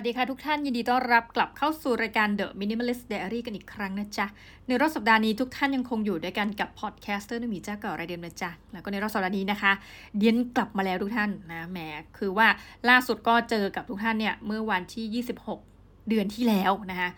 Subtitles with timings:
[0.00, 4.26] วัสดีค่ะทุกท่านยินดีต้อนรับกลับเข้าสู่รายการ The Minimalist Diary กันอีกครั้งนะจ๊ะ
[4.66, 9.72] ในรอบสัปดาห์นี้ทุกท่านยังคงอยู่ด้วยกันกับ podcaster นมีเจ้าเก่ารายเดิมนะจ๊ะ แล้วก็ในรอบสัปดาห์นี้นะคะ
[10.16, 11.78] เดี๊ยนกลับมาแล้วทุกท่านนะแหม
[12.18, 12.48] คือว่า
[12.88, 15.24] ล่าสุดก็เจอกับทุกท่านเนี่ยเมื่อวันที่
[15.64, 17.08] 26 เดือนที่แล้วนะคะ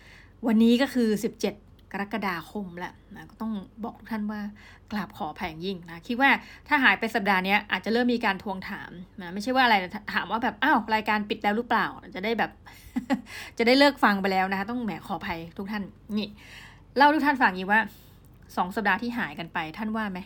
[0.47, 1.09] วันนี้ก็คือ
[1.45, 3.53] 17 กรกฎาคมแหละนะก็ต้อง
[3.85, 4.41] บอกทุกท่านว่า
[4.93, 6.31] กราบขอแผงยิ่งนะ คิดว่า
[6.69, 8.91] ถ้าหายไปสัปดาห์นี้อาจจะเริ่มมีการทวงถาม
[9.21, 9.77] นะไม่ใช่ว่าอะไร
[10.15, 12.51] ถามว่าแบบอ้าวรายการปิดแล้วหรือเปล่า จะได้แบบ
[13.59, 15.83] จะได้เลิกฟังไปแล้วนะคะต้องแหมขออภัยทุกท่าน
[16.19, 16.29] นี่
[16.97, 17.81] เล่าทุกท่านฟังอย่ว่า
[18.57, 20.21] สองสัปดาห์ที่หายกันไปท่านว่าไหม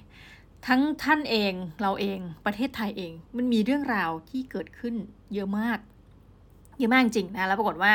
[0.66, 1.52] ทั้งท่านเอง
[1.83, 4.94] เราเองประเทศไทยเอง มันมีเรื่องราวที่เกิดขึ้น
[5.34, 5.78] เยอะมาก
[6.78, 7.92] เยอะมากจริงนะแล้วปรากฏว่า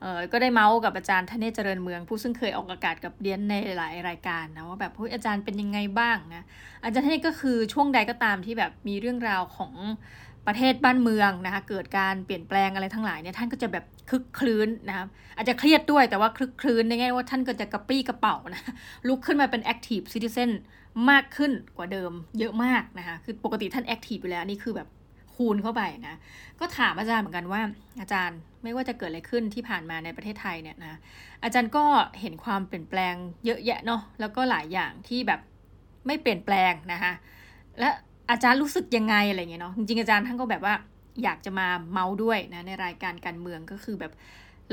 [0.00, 6.44] เออก็ได้เมาส์กับอาจารย์ธเนศเจริญเมือง ผู้ซึ่งเคยออกอากาศกับเดียนในหลายรายการนะว่าแบบเฮ้ยอาจารย์เป็นยังไงบ้างนะ
[6.84, 9.72] อาจารย์ธเนศก็คือช่วงใดก็ตามที่แบบมีเรื่องราวของ
[10.46, 18.62] ประเทศบ้านเมืองนะคะเกิดการเปลี่ยนแปลงอะไรทั้งหลายเนี่ยท่านก็จะแบบคึกครื้นนะครับอาจจะเครียดด้วยแต่ว่าคึกครื้นในแง่ว่าท่านก็จะกระปรี้กระเปร่านะ
[19.08, 20.50] ลุกขึ้นมาเป็น active citizen
[21.10, 24.88] มากขึ้นกว่าเดิมเยอะมากนะคะคือปกติท่าน active อยู่แล้วนี่คือแบบ
[25.36, 26.16] คูณเข้าไปนะ
[26.60, 27.60] ก็ถามอาจารย์เหมือนกันว่า
[28.00, 30.98] อาจารย์ไม่ว่าจะเกิดอะไรขึ้นที่ผ่านมาในประเทศไทยเนี่ยนะ
[31.44, 31.84] อาจารย์ก็
[32.20, 33.14] เห็นความเปลี่ยนแปลง
[33.46, 35.40] เยอะแยะเนาะแล้วก็หลายอย่างที่แบบ
[36.06, 37.12] ไม่เปลี่ยนแปลงนะคะ
[37.78, 37.88] และ
[38.30, 40.74] อาจารย์รู้สึกยังไงอะไรเงี้ยเนาะจริงๆอาจารย์ท่านก็แบบว่า
[41.22, 44.12] อยากจะมาเมาด้วยนะในรายการการเมืองก็คือแบบ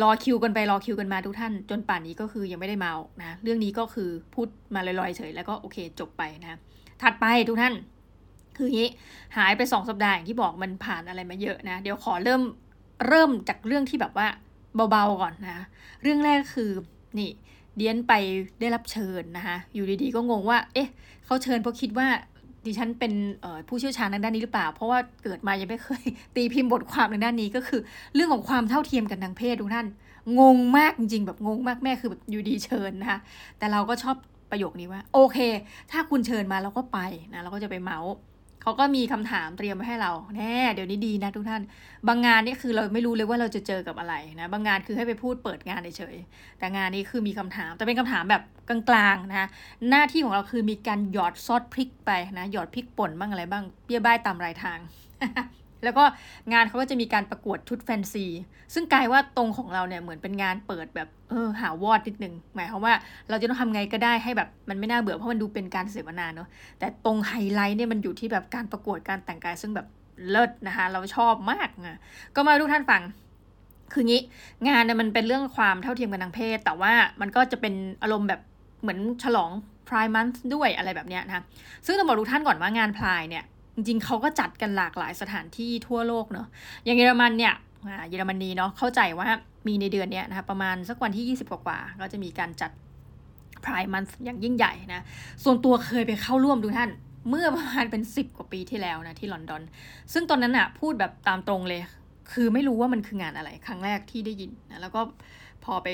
[0.01, 6.59] รอคิวกันไปรอคิวกันมาทุกท่าน จนป่านนี้ก็คือยังไม่ได้เมานะเรื่องนี้ก็คือพูดมาลอยๆเฉยแล้วก็โอเคจบไปนะ
[7.01, 7.73] ถัดไปทุกท่าน
[8.57, 8.89] คืองี้
[9.37, 12.41] หายไปสองสัปดาห์อย่างที่บอกมันผ่านอะไรมาเยอะนะ เดี๋ยวขอเริ่ม
[13.07, 14.27] เริ่มจากเรื่องที่แบบว่า
[14.91, 15.65] เบาๆก่อนนะ
[16.01, 16.71] เรื่องแรกคือ
[17.19, 17.31] นี่
[17.77, 18.13] เดียนไป
[18.59, 20.89] ได้รับเชิญนะคะอยู่ดีๆก็งงว่า เอ๊ะ
[21.25, 22.07] เขาเชิญเพราะคิดว่า
[22.65, 23.13] ดิฉันเป็น
[23.67, 26.03] ผู้เชี่ยวชาญทางด้านนี้หรือเปล่า เพราะว่าเกิดมายังไม่เคย
[26.35, 27.81] ตีพิมพ์บทความทางด้านนี้ก็คือ
[28.15, 29.87] เรื่องของความเท่าเทียมกันทางเพศทุกท่าน
[30.39, 33.19] งงมากจริงๆ แบบงงมากแม่คือแบบอยู่ดีเชิญนะคะ
[33.57, 34.15] แต่เราก็ชอบ
[34.51, 35.37] ประโยคนี้ว่า โอเค
[35.91, 36.99] ถ้าคุณเชิญมาเราก็ไป
[37.33, 38.13] นะเราก็จะไปเมาส์
[38.61, 41.61] เขาก็มีคำถามเตรียมไว้ให้เราแน่เดี๋ยวนี้ดีนะทุกท่าน
[42.07, 46.15] บางงานนี่คือเราไม่รู้เลยว่าเราจะเจอกับอะไรนะ บางงานคือให้ไปพูดเปิดงานเฉย
[46.59, 49.47] แต่งานนี้คือมีคำถาม แต่เป็นคำถามแบบกลางๆนะ
[49.89, 54.79] หน้าที่ของเราคือมีการหยอดซอสพริกไปนะหยอดพริกป่นบ้างอะไรบ้างเบี้ยบ้ายตามรายทาง
[55.83, 56.03] แล้วก็
[56.53, 58.25] งานเขาก็จะมีการประกวดชุดแฟนซี
[58.73, 62.93] ซึ่งกลายว่าตรงของเราเนี่ยเหมือนเป็นงานเปิดแบบเออหาวอดนิดนึงหมายความว่า
[63.29, 66.47] เราจะต้องทำไงก็ได้ให้แบบมันไม่น่าเบื่อเพราะมันดูเป็นการเสวนาเนาะ
[66.79, 69.87] แต่ตรงไฮไลท์เนี่ยมันอยู่ที่แบบการประกวดการแต่งกายซึ่งแบบ
[70.29, 71.99] เลิศนะคะเราชอบมากนะ
[72.35, 73.01] ก็มาทุกท่านฟัง
[73.93, 74.21] คืองี้
[74.67, 78.41] งานเนี่ยมันเป็นเรื่องความเท่าเทียมกันทางเพศ แต่ว่ามันก็จะเป็นอารมณ์แบบ
[78.81, 79.51] เหมือนฉลอง
[79.87, 81.43] Pride Month ด้วยอะไรแบบเนี้ยนะคะ
[81.85, 83.43] ซึ่งต้องบอกทุกท่านก่อนว่างานพลายเนี่ย
[83.75, 86.47] จริงๆเขาก็จัดกันหลากหลายสถานที่ทั่วโลกเนาะ
[86.85, 87.53] อย่างเยอรมันเนี่ย
[88.09, 89.27] เยอรมนีเนาะเข้าใจว่า
[89.67, 92.71] มีในเดือนนี้นะคะประมาณสักวันที่ 20 กว่าก็จะมีการจัด
[93.63, 95.01] พรายมันอย่างยิ่งใหญ่นะ
[95.43, 96.89] ส่วนตัวเคยไปเข้าร่วมดูท่าน
[97.29, 99.61] เมื่อประมาณเป็น 10 กว่าปีที่แล้วนะที่ลอนดอน
[100.13, 101.81] ซึ่งตอนนั้นอะพูดแบบตามตรงเลย
[102.31, 105.01] คือไม่รู้ว่ามันคืองานอะไร ครั้งแรกที่ได้ยินนะแล้วก็
[105.63, 105.87] พอไป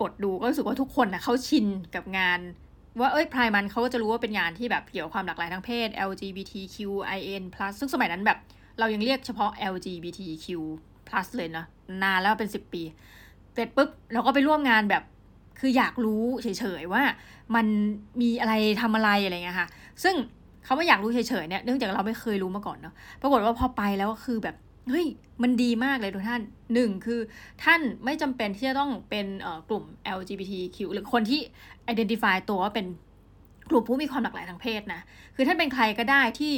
[0.00, 2.40] กดดูก็รู้สึกว่าทุกคนนะเขาชินกับงาน
[3.00, 7.44] ว่าเอ้ยพรายมันเขาก็จะรู้ว่าเป็นงานที่แบบเกี่ยวความหลากหลายทางเพศ LGBTQIN+
[7.78, 8.38] ซึ่งสมัยนั้นแบบ
[8.78, 10.46] เรายังเรียกเฉพาะ LGBTQ+
[11.36, 11.64] เลยนะ
[12.02, 12.82] นานแล้วเป็นสิบปี
[13.54, 15.02] เสร็จปุ๊บเราก็ไปร่วมงานแบบ
[15.60, 17.02] คืออยากรู้เฉยๆว่า
[17.54, 17.66] มัน
[18.20, 19.68] มีอะไรทำอะไรอะไรเงี้ยค่ะ
[20.02, 20.14] ซึ่ง
[20.64, 24.56] เขาไม่อยากรู้เฉยๆเนี่ยเนื่องจากเราไม่เคยรู้มาก่อนเนาะปรากฏว่าพอไปแล้วก็คือแบบ
[24.88, 25.06] เฮ้ย
[25.42, 26.42] มันดีมากเลยทุกท่าน
[26.74, 27.20] หนึ่งคือ
[27.64, 29.26] ท่านไม่จำเป็นที่จะต้องเป็น
[29.68, 29.84] กลุ่ม
[30.18, 31.40] LGBTQ หรือคนที่
[31.92, 32.86] identify ตัวว่าเป็น
[33.70, 35.00] กลุ่มผู้มีความหลากหลายทางเพศนะ
[35.34, 36.54] คือท่านเป็นใครก็ได้ที่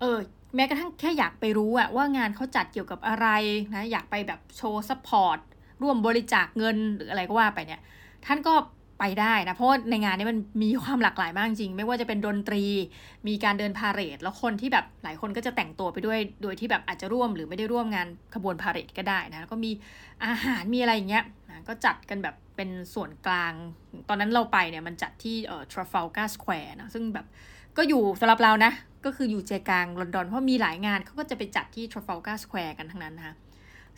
[0.00, 0.18] เออ
[0.56, 3.26] แม้กระทั่งแค่อยากไปรู้อะว่างานเขาจัดเกี่ยวกับอะไร
[3.74, 5.38] นะอยากไปแบบ show support
[5.82, 7.80] ร่วมบริจาคเงินหรืออะไรก็ว่าไปเนี่ย
[8.26, 8.54] ท่านก็
[8.98, 12.64] ไปได้นะ เพราะว่าในงานนี้มันมีความหลากหลายมากจริง ไม่ว่าจะเป็นดนตรี
[13.28, 19.70] มีการเดินพาเหรดแล้วคนที่แบบหลายคนก็จะแต่งตัวไปด้วย โดยที่แบบอาจจะร่วมหรือไม่ได้ร่วมงานขบวนพาเหรดก็ได้นะแล้วก็มี
[20.24, 23.52] อาหารมีอะไรอย่างเงี้ยนะก็จัดกันแบบเป็นส่วนกลาง
[24.08, 27.26] ตอนนั้นเราไปเนี่ยมันจัดที่เอ่อ Trafalgar Square นะซึ่งแบบ
[27.76, 28.72] ก็อยู่สำหรับเรานะ
[29.04, 33.34] ก็คืออยู่ใจกลางลอนดอนเพราะมีหลายงานเขาก็จะไปจัดที่ Trafalgar Square กันทั้งนั้นนะคะ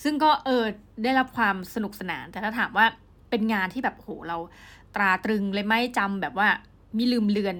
[0.04, 0.64] ซึ่งก็เออ
[1.04, 2.86] ได้รับความสนุกสนาน แต่ถ้าถามว่า
[3.30, 4.38] เป็นงานที่แบบโหเรา
[4.94, 6.48] ตราตรึงเลยไม่จำแบบว่า
[6.96, 7.56] มีลืมเลือน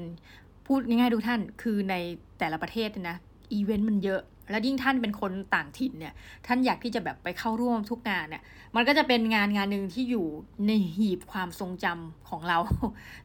[0.67, 1.95] พูดง่ายๆทุกท่านคือใน
[2.39, 3.17] แต่ละประเทศนะ
[3.53, 6.15] อีเวนต์มันเยอะ แล้วยิ่งท่านเป็นคนต่างถิ่นเนี่ย
[6.47, 8.43] ท่านอยากที่จะแบบไปเข้าร่วมทุกงานเนี่ย
[8.77, 10.27] มันก็จะเป็นงานงานหนึ่งที่อยู่
[10.67, 12.59] ในหีบความทรงจำของเรา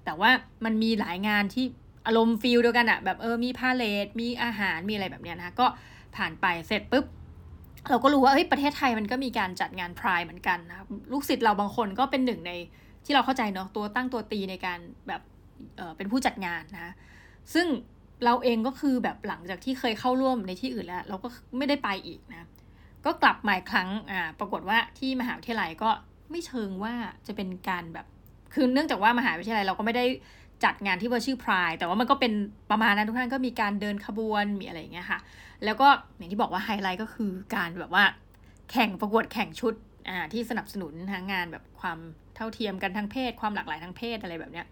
[0.06, 0.30] แต่ว่า
[0.66, 1.66] มันมีหลายงานที่
[2.08, 5.68] อารมณ์ feel เดียวกันอะแบบเออมีพาเหรดมีอาหารมีอะไรแบบเนี้ยนะก็
[6.16, 7.06] ผ่านไปเสร็จปุ๊บ
[7.90, 10.78] เราก็รู้ว่าเอ้ยประเทศไทยมันก็มีการจัดงาน Pride เหมือนกันนะ
[11.12, 12.52] ลูกศิษย์เราบางคนก็เป็นหนึ่งใน
[13.06, 15.22] ที่เราเข้าใจเนาะตัวตั้งตัวตีในการแบบ
[15.78, 16.94] เเป็นผู้จัดงานนะ
[17.54, 17.68] ซึ่ง
[18.26, 22.48] เราเองก็คือแบบหลังจากที่เคยเข้าร่วมในที่อื่นแล้ว เราก็ไม่ได้ไปอีกนะ
[23.06, 25.90] ก็กลับมาอีกครั้งอ่าปรากฏว่าที่มหาวิทยาลัยก็
[26.32, 26.94] ไม่เชิงว่า
[27.28, 28.06] จะเป็นการแบบ
[28.54, 30.06] คือเนื่องจากว่ามหาวิทยาลัยเราก็ไม่ได้
[30.64, 32.34] จัดงานที่ว่าชื่อพรายแต่ว่ามันก็เป็น
[32.72, 35.20] ประมาณนั้นทุกท่านก็มีการเดินขบวนมีอะไรอย่างเงี้ยค่ะ
[35.66, 35.88] แล้วก็
[36.18, 38.04] อย่างที่บอกว่าไฮไลท์ก็คือการแบบว่า
[38.72, 39.74] แข่งประกวดแข่งชุด
[40.10, 42.00] อ่าที่สนับสนุนทางงานแบบความ
[42.36, 44.66] เท่าเทียมกันทางเพศ ความหลากหลายทางเพศอะไรแบบเนี้ย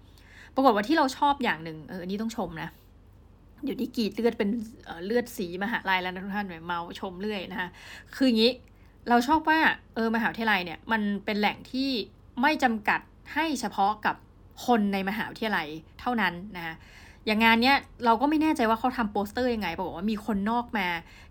[0.55, 2.69] ปรากฏว่าที่เราชอบอย่างหนึ่งเอออันนี้ต้องชมนะ
[3.63, 4.49] เดี๋ยวนี้กีดเลือดเป็น
[5.05, 7.69] เลือดสีมหาลัยแล้วนะทุกท่านเมาชมเรื่อยนะคะ
[8.15, 8.51] คืออย่างนี้
[9.09, 9.59] เราชอบว่า
[9.95, 11.89] เออมหาวิทยาลัยเนี่ยมันเป็นแหล่งที่
[12.41, 12.99] ไม่จำกัด
[13.33, 14.15] ให้เฉพาะกับ
[14.65, 15.67] คนในมหาวิทยาลัย
[15.99, 16.75] เท่านั้นนะ
[17.25, 20.87] อย่างงานเนี้ยเราก็ไม่แน่ใจว่าเขาทำโปสเตอร์ยังไงบอกว่ามีคนนอกมา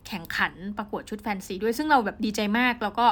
[0.07, 3.07] แข่งขันประกวดชุดแฟนซีด้วยซึ่งเราแบบดีใจมาก แล้วก็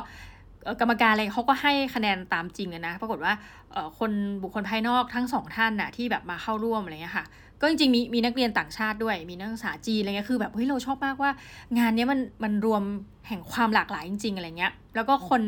[0.81, 3.33] กรรมการอะไรเขาก็ให้คะแนนตามจริงนะ ปรากฏว่า
[3.99, 4.11] คน
[4.43, 7.25] บุคคลภายนอกทั้งสองท่านน่ะที่แบบมาเข้าร่วมอะไรเงี้ยค่ะ
[7.61, 11.31] ก็จริงๆมีมีนักเรียนต่างชาติด้วย มีนักศึกษาจีนอะไรเงี้ย คือแบบเฮ้ยเราชอบมากว่า
[11.79, 12.83] งานนี้มันมันรวม
[13.29, 15.43] แห่งความหลากหลายจริง ๆอะไรเงี้ย แล้วก็คน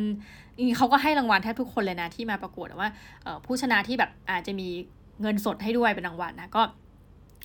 [0.76, 2.90] เขาก็ให้รางวัลแทบทุกคนเลยนะที่มาประกวดว่า
[3.46, 4.68] ผู้ชนะที่แบบอาจจะมี
[5.20, 6.62] เงินสดให้ด้วยเป็นรางวัลนะ ก็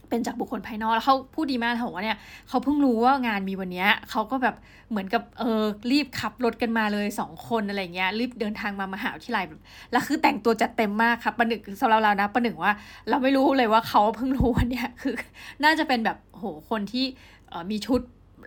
[0.10, 2.18] เป็นจากบุคคลภายนอกแล้วเขาพูดดีมากเขาบอกว่าเนี่ย
[2.50, 4.56] เขาเพิ่งรู้ว่างานมีวันนี้เขาก็แบบ
[4.90, 9.62] เหมือนกับเออรีบขับรถกันมาเลยสองคนอะไรเงี้ยรีบเดินทางมามหาวิทยาลัยแบบ
[9.92, 12.74] แล้วคือแต่งตัวจัดเต็มมากครับประหนึ่งสำหรับเรานะประหนึ่งว่า
[13.10, 15.14] เราไม่รู้เลยว่าเขาเพิ่งรู้วันนี้คือ
[15.64, 17.06] น่าจะเป็นแบบโหคนที่
[17.72, 18.02] มีชุด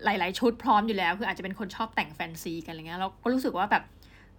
[0.05, 3.83] หลาย ๆ ชุดพร้อมอยู่แล้วคืออาจจะเป็นคนชอบแต่งแฟนซีกันอะไรเงี้ยเราก็รู้สึกว่าแบบ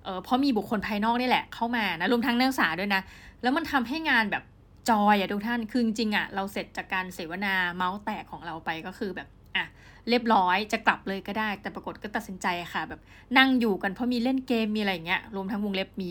[0.03, 3.01] เออเพราะมีบุคคลภายนอกนี่แหละเข้ามานะรวมทั้งนักศึกษาด้วยนะ
[3.41, 4.43] แล้วมันทำให้งานแบบ
[4.89, 9.65] จอยอะทุกท่านคือจริงๆอะเราเสร็จจากการเสวนาเมาส์แตกของเราไปก็คือแบบอะ
[10.09, 13.01] เรียบร้อยจะกลับเลยก็ได้ แต่ปรากฏก็ตัดสินใจค่ะ แบบ
[13.37, 16.09] นั่งอยู่กันเพราะมีเล่นเกมมีอะไรเงี้ยรวมทั้งวงเล็บมี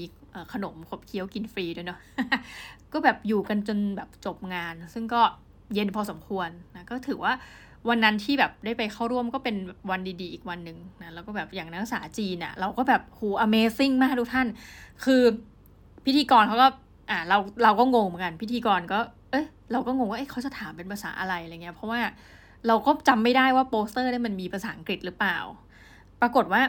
[0.52, 1.98] ขนมขบเคี้ยวกินฟรีด้วยเนาะ
[2.92, 5.20] ก็แบบอยู่กันจนแบบจบงาน ซึ่งก็
[5.74, 7.32] เย็นพอสมควรนะก็ถือว่า
[7.88, 9.56] วันนั้นที่แบบได้ไปเข้าร่วมก็เป็น
[9.90, 14.46] วันดีๆ อีกวันหนึ่งนะแล้วก็แบบอย่างนักศึกษาจีนอะเราก็แบบโห Amazing มากทุกท่าน
[15.04, 15.22] คือ
[16.04, 16.68] พิธีกรเขาก็
[17.10, 18.98] อ่าเราเราก็งงเหมือนกัน พิธีกรก็
[19.30, 22.00] เอ๊ะเราก็งงว่าเอ๊ะเขาจะถามเป็นภาษาอะไรอะไรเงี้ย เพราะว่า
[22.66, 25.38] เราก็จำไม่ได้ว่าโปสเตอร์เนี่ยมันมีภาษาอังกฤษหรือเปล่า
[26.20, 26.60] ปรากฏว่า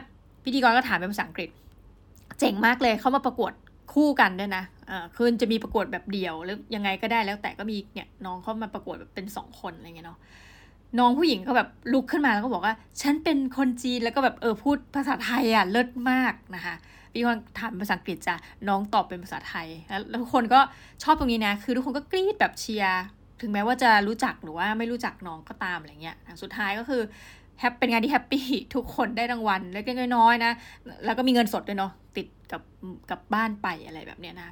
[0.45, 1.49] พิธีกรก็ถามเป็นภาษาอังกฤษ
[2.39, 3.51] เจ๋งมากเลยเขามาประกวด
[3.93, 10.19] คู่กันด้วยนะอ่าคือจะมีประกวดแบบเดี่ยวหรือยังไงก็ได้แล้วแต่ก็มีเนี่ยน้องเขามาประกวดแบบเป็นสองคนอะไรเงี้ยเนาะ
[10.99, 16.75] น้องผู้หญิงก็แบบลุกขึ้นมาแล้วก็บอกว่า ฉันเป็นคนจีนแล้วก็แบบเออพูดภาษาไทยอะเลิศมากนะคะ
[17.11, 18.35] พี่คนถามภาษาอังกฤษจ้ะ
[18.67, 19.67] น้องตอบเป็นภาษาไทย
[20.09, 20.59] แล้วทุกคนก็
[21.03, 23.01] ชอบตรงนี้นะ คือทุกคนก็กรี๊ดแบบเชียร์
[23.41, 27.01] ถึงแม้ว่าจะรู้จักหรือว่าไม่รู้จักน้องก็ตามอะไรเงี้ยสุดท้ายก็คือ
[27.59, 30.51] แฮปเป็นงานที่แฮปปี้ทุกคนได้รางวัลเล็กๆน้อยๆนะ
[31.05, 32.61] แล้วก็มีเงินสดด้วยเนาะติดกับ
[33.11, 34.49] กับบ้านไปอะไรแบบเนี้ยนะ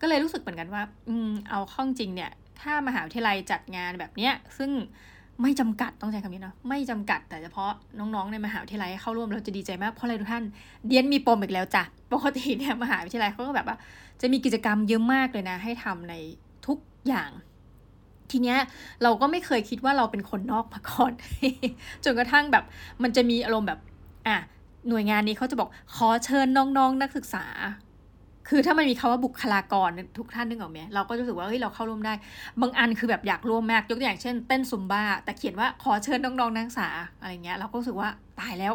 [0.00, 2.30] ก็เลยรู้สึกเหมือนกันว่า อืมเอาข้องจริงเนี่ย
[2.60, 4.70] ถ้ามหาวิทยาลัยจัดงานแบบเนี้ยซึ่ง
[5.42, 10.44] ไม่จำกัดต้องใช้คำนี้เนาะไม่จำกัดแต่เฉพาะน้องๆในมหาวิทยาลัยเข้าร่วมเราจะดีใจมากเพราะอะไรทุกท่าน
[10.86, 11.82] เดียนมีปมอีกแล้วจ้ะ
[12.12, 13.76] ปกติเนี่ยมหาวิทยาลัยเขาก็แบบว่า
[14.20, 16.14] จะมีกิจกรรมเยอะมากเลยนะ ให้ทำใน
[16.66, 17.30] ทุกอย่าง
[18.30, 18.58] ทีเนี้ย
[19.02, 21.12] เราก็ไม่เคยคิดว่าเราเป็นคนนอกมาก่อน
[22.04, 22.64] จนกระทั่งแบบ
[23.02, 23.80] มันจะมีอารมณ์แบบ
[24.26, 24.36] อะ
[24.88, 27.44] หน่วยงานนี้เขาจะบอกขอเชิญน้องๆนนักศึกษา
[28.48, 32.12] คือถ้ามันมีคาว่าบุคลากรทุกท่านนึกออกไหมเราก็รู้สึกว่าเฮ้ยเราเข้าร่วมได้
[32.60, 36.88] บางอันคือแบบอยากร่วมมากยกตัวอย่างเช่นเต้นซุมบ้า แต่เขียนว่าขอเชิญน้องๆนักศึกษา
[37.20, 38.08] อะไรเงี้ยเราก็รู้สึกว่า
[38.40, 38.72] ตายแล้ว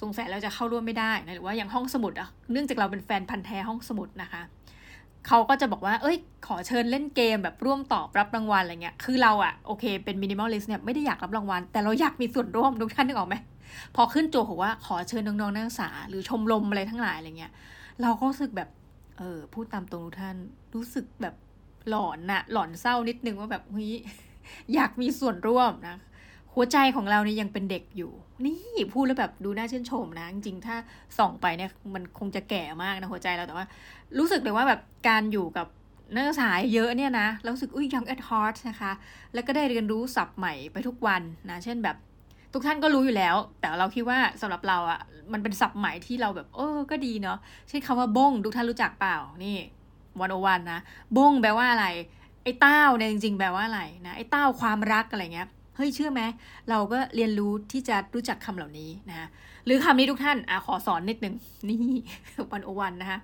[0.00, 4.42] สงสัยเราจะเข้าร่วมไม่ได้นะหรือว่าอย่างห้องสมุดอะเนื่องจากเราเป็นแฟนพันธ์แท้ห้องสมุดนะคะ
[5.26, 13.36] เขาก็จะบอกว่า เอ้ย ขอเชิญเล่นเกมแบบร่วมตอบรับรางวัลอะไรเงี้ย คือเราอะโอเค เป็นมินิมอลลิสเนี่ยไม่ได้อยากรับรางวัล แต่เราอยากมีส่วนร่วมทุกท่านนึกออกไหม
[13.96, 17.52] พอขึ้นโจหัวว่าขอเชิญน้องๆนักศึกษา หรือชมรมอะไรทั้งหลายอะไรเงี้ย
[18.02, 18.68] เราก็รู้สึกแบบ
[19.18, 20.36] เออพูดตามตรงทุกท่าน
[20.74, 21.34] รู้สึกแบบ
[21.88, 23.92] หลอนนะหลอนเศร้านิดนึงว่าแบบเฮ้ย
[24.74, 25.96] อยากมีส่วนร่วมนะ
[26.54, 28.12] หัวใจของเราเนี่ยยังเป็นเด็กอยู่
[28.46, 28.58] นี่
[28.92, 30.76] พูดแล้วแบบดูน่าชื่นชมนะ จริงๆ ถ้า
[31.18, 33.66] ส่องไปเนี่ยมันคงจะแก่มากนะหัวใจเราแต่ว่า
[34.18, 35.66] รู้สึกเลยว่าแบบการอยู่กับ
[36.14, 38.92] นักศึกษาเยอะเนี่ยนะเราสึกอุ้ย young at heart นะคะ
[39.34, 41.96] แล้วก็ได้เรียนรู้ศัพท์ใหม่ไปทุกวันนะ เช่นแบบ
[42.52, 45.00] ทุกท่านก็รู้อยู่แล้ว แต่เราคิดว่าสำหรับเราอะ่ะ
[45.32, 47.38] มันเป็นศัพท์ใหม่ที่เราแบบ เออก็ดีเนาะ
[47.68, 49.56] เช่นคำว่าบงทุกท่านรู้จักเปล่านี่
[50.20, 50.80] วันโอวันนะ
[51.16, 51.86] บงแปลว่าอะไร
[52.42, 56.22] ไอ้เต้าเนี่ยจริงๆ แปลว่าอะไรนะไอ้เต้าความรักอะไรเงี้ยเฮ้ยเชื่อไหม
[56.70, 59.28] เราก็เรียนรู้ที่จะรู้จักคำเหล่านี้นะ
[59.64, 61.34] หรือคำนี้ทุกท่านอะขอสอนนิดนึง
[61.68, 61.78] นี่
[62.52, 63.18] วันโอวันนะคะ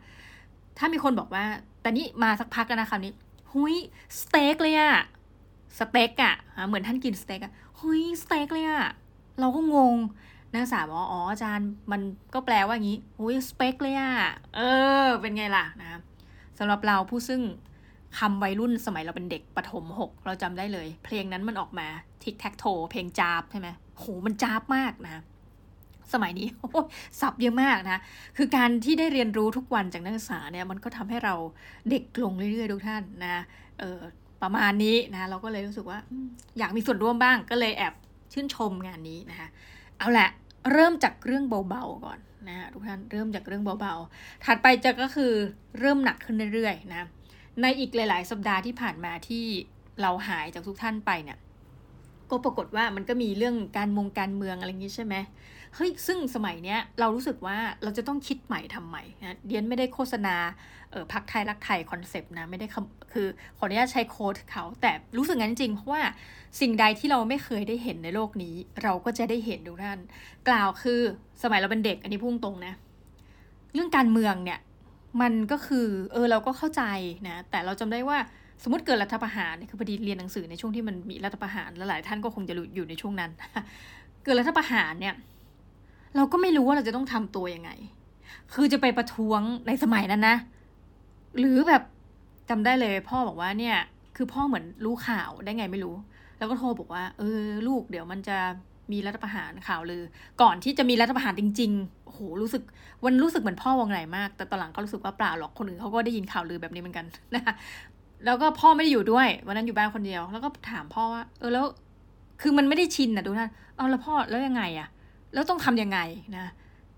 [0.79, 1.45] ถ้ามีคนบอกว่า
[1.83, 3.13] แต่นี่มาสักพักกันนะคำนี้
[3.53, 3.75] หุย
[4.21, 4.95] สเต็กเลยอะ
[5.79, 6.35] สเต็กอะ
[6.67, 8.83] เหมือนท่านกินสเต็กอะหุยสเต็กเลยอะ
[9.41, 9.97] เราก็งง
[10.53, 12.01] นักศึกษาบอกอ๋ออาจารย์มัน
[12.35, 14.13] ก็แปลว่าอย่างนี้อุ้ยสเปคเลยอะ
[14.57, 14.61] เอ
[15.05, 16.01] อ เป็นไงล่ะนะ
[16.59, 17.43] สำหรับเราผู้ซึ่ง
[18.19, 21.87] คำวัยรุ่นสมัยเราเป็นเด็กปฐมหกเราจำได้เลย เพลงนั้นมันออกมา
[22.23, 25.23] tic-tac-toe เพลงจ๊าบใช่ไหมโหมันจ๊าบมากนะ
[26.13, 26.49] สมัยนี้
[27.21, 28.01] ศัพท์เยอะมากนะ
[28.37, 31.35] คือการที่ได้เรียนรู้ทุกวันจากนักศึกษาเนี่ยมันก็ทำให้เรา
[31.91, 33.43] เด็กลงเรื่อยๆทุกท่านนะ
[33.81, 34.01] เออ
[34.43, 35.99] ประมาณนี้นะ เราก็เลยรู้สึกว่า
[36.59, 37.95] อยากมีส่วนร่วมบ้างก็เลยแอบ
[38.35, 39.49] ชื่นชมงานนี้นะคะ
[39.99, 40.29] เอาละ
[40.73, 45.33] เริ่มจากเรื่องเบาๆก่อนนะทุกท่านเริ่มจากเรื่องเบาๆ ถัดไปจะก็คือ
[45.81, 47.09] เริ่มหนักขึ้นเรื่อยๆนะ
[47.63, 49.45] ในอีกหลาย ๆ สัปดาห์ที่ผ่านมาที่
[50.01, 51.39] เราหายจากทุกท่านไปเนี่ย
[52.31, 55.15] ก็ปรากฏว่ามันก็มีเรื่องการมงการเมืองอะไรอย่างนี้ใช่ไหม
[55.75, 60.37] เฮ้ยซึ่งสมัยเนี้ยเรารู้สึกว่าเราจะต้องคิดใหม่ทำใหม่นะเดี๊ยนไม่ได้โฆษณา
[60.91, 62.67] เออพรรคไทยรักไทย concept นะไม่ได้
[63.13, 63.27] คือ
[63.59, 66.03] ขออนุญาตใช้ quote เขาแต่รู้สึกงั้นจริงเพราะว่า
[66.61, 69.99] สิ่งใดที่เราไม่เคยได้เห็นในโลกนี้ เราก็จะได้เห็นทุกท่าน
[70.49, 71.01] กล่าวคือ
[71.43, 72.75] สมัยเราเป็นเด็กอันนี้พุ่งตรงนะ
[73.75, 74.61] เรื่องการเมืองเนี่ย
[75.21, 76.83] มันก็คือเออเราก็เข้าใจ
[77.29, 78.19] นะแต่เราจำได้ว่า
[78.63, 83.31] สมมติเกิดรัฐประหารคือพอดีเรียนหนังสือในช่วงที่มันมีรัฐประหารแล้วหลายท่านก็คงจะอยู่ในช่วงนั้น
[84.25, 85.15] เกิดรัฐประหารเนี่ย
[86.17, 87.71] เราก็ไม่รู้ว่าเราจะต้องทำตัวยังไง
[88.55, 90.37] คือจะไปประท้วงในสมัยนั้นนะ
[91.39, 91.83] หรือแบบ
[92.51, 93.77] จำได้เลย พ่อบอกว่าเนี่ย
[94.17, 95.95] คือพ่อเหมือนรู้ข่าวได้ไงไม่รู้
[96.39, 98.39] แล้วก็โทรบอกว่า เออ ลูกเดี๋ยวมันจะ
[98.93, 100.03] มีรัฐประหารข่าวลือ
[100.43, 102.63] ก่อนที่จะมีรัฐประหารจริงๆโหรู้สึก
[103.05, 107.55] วันรู้สึกเหมือนพ่อวงไหนมาก แต่ตอนหลังก็รู้สึกว่าเปล่าหรอกคนอื่นเขาก็ได้ยินข่าวลือแบบนี้เหมือนกันนะคะ
[108.25, 111.65] แล้วก็พ่อไม่ได้อยู่ด้วยวันนั้นอยู่บ้านคนเดียว แล้วก็ถามพ่อว่า เออแล้ว
[112.43, 114.89] คือมันไม่ได้ชินนะดูท่านเอาแล้วพ่อแล้วยังไงอะ
[115.35, 115.99] แล้วต้องทํำยังไง
[116.37, 116.53] นะ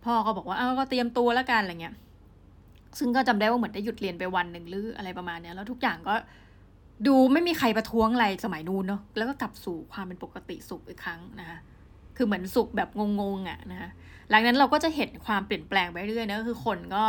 [0.04, 1.94] พ่อก็บอกว่าเอาก็เตรียมตัวแล้วกันอะไรเงี้ย
[2.98, 6.14] ซึ่งก็จำได้ว่าเหมือนได้หยุดเรียนไปวันหนึ่งหรืออะไรประมาณเนี้ยแล้วทุกอย่างก็
[7.06, 11.58] ดูไม่มีใครประท้วงอะไรสมัยนู้นเนาะแล้วก็กลับสู่ความเป็นปกติสุขอีกครั้งนะคะ
[12.16, 12.88] คือเหมือนสุขแบบ
[13.20, 13.90] งงๆอะนะคะ
[14.30, 17.04] หลังนั้นเราก็จะเห็นความเปลี่ยนแปลงไปเรื่อยนะคือคนก็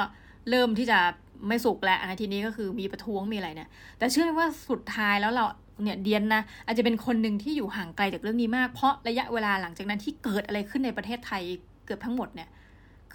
[0.50, 1.00] เริ่มที่จะ
[1.48, 5.46] ไม่สุขแล้วนะทีนี้ก็คือมีประท้วงมีอะไรเนี่ยแต่เชื่อไหมว่าสุดท้ายแล้วเรา
[5.84, 11.44] เนี่ยเดียนนะอาจจะเป็นคนหนึ่งที่อยู่ห่างไกลจากเรื่องนี้มาก เพราะระยะเวลาหลังจากนั้นที่เกิดอะไรขึ้นในประเทศไทย
[11.86, 12.50] เกือบทั้งหมดเนี่ย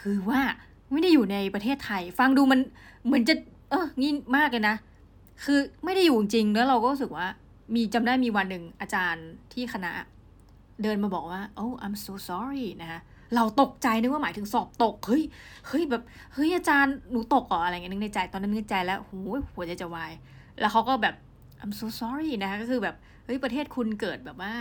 [0.00, 0.40] คือว่า
[0.92, 2.60] ไม่ได้อยู่ในประเทศไทย ฟังดูมัน
[3.04, 3.34] เหมือนจะ
[3.70, 4.76] เอองี้มากเลยนะ
[5.44, 7.26] คือไม่ได้อยู่จริงแล้วเราก็รู้สึกว่า
[7.74, 9.90] มีจำได้มีวันหนึ่งอาจารย์ที่คณะ
[10.82, 13.00] เดินมาบอกว่า oh I'm so sorry นะคะ
[13.36, 15.22] เราตกใจนึกว่าหมายถึงสอบตก เฮ้ย
[15.66, 16.02] เฮ้ยแบบ
[16.34, 19.12] เฮ้ยอาจารย์หนูตกเหรออะไรเงี้ยนึกในใจตอนนั้นนึกในใจแล้วโห
[19.54, 20.12] หัวใจจะวาย
[20.60, 21.14] แล้วเขาก็แบบ
[21.62, 24.52] I'm so sorry นะคะก็คือแบบเฮ้ยประเทศคุณเกิดแบบว่า